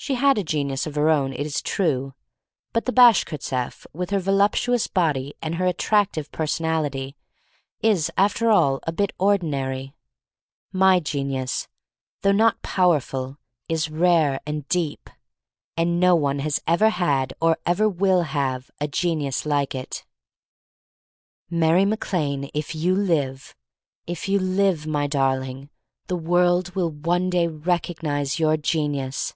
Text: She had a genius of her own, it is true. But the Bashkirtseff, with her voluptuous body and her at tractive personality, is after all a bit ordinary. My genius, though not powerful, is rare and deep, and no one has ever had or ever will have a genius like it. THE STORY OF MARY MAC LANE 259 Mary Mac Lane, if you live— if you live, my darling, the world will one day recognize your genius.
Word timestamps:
She 0.00 0.14
had 0.14 0.38
a 0.38 0.44
genius 0.44 0.86
of 0.86 0.94
her 0.94 1.10
own, 1.10 1.32
it 1.32 1.44
is 1.44 1.60
true. 1.60 2.14
But 2.72 2.84
the 2.84 2.92
Bashkirtseff, 2.92 3.84
with 3.92 4.10
her 4.10 4.20
voluptuous 4.20 4.86
body 4.86 5.34
and 5.42 5.56
her 5.56 5.66
at 5.66 5.76
tractive 5.76 6.30
personality, 6.30 7.16
is 7.82 8.08
after 8.16 8.48
all 8.48 8.78
a 8.86 8.92
bit 8.92 9.12
ordinary. 9.18 9.96
My 10.72 11.00
genius, 11.00 11.66
though 12.22 12.30
not 12.32 12.62
powerful, 12.62 13.38
is 13.68 13.90
rare 13.90 14.40
and 14.46 14.68
deep, 14.68 15.10
and 15.76 15.98
no 15.98 16.14
one 16.14 16.38
has 16.38 16.60
ever 16.64 16.90
had 16.90 17.32
or 17.40 17.58
ever 17.66 17.88
will 17.88 18.22
have 18.22 18.70
a 18.80 18.86
genius 18.86 19.44
like 19.44 19.74
it. 19.74 20.04
THE 21.50 21.56
STORY 21.56 21.56
OF 21.56 21.60
MARY 21.60 21.84
MAC 21.86 22.12
LANE 22.12 22.40
259 22.42 22.44
Mary 22.46 22.46
Mac 22.46 22.46
Lane, 22.46 22.50
if 22.54 22.74
you 22.76 22.94
live— 23.16 23.56
if 24.06 24.28
you 24.28 24.38
live, 24.38 24.86
my 24.86 25.08
darling, 25.08 25.70
the 26.06 26.14
world 26.16 26.76
will 26.76 26.90
one 26.90 27.28
day 27.28 27.48
recognize 27.48 28.38
your 28.38 28.56
genius. 28.56 29.34